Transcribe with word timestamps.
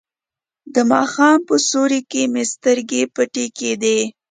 د 0.73 0.75
ماښام 0.91 1.37
په 1.47 1.55
سیوري 1.67 2.01
کې 2.11 2.21
مې 2.33 2.43
سترګې 2.53 3.01
پټې 3.15 3.45
کیږي. 3.57 3.99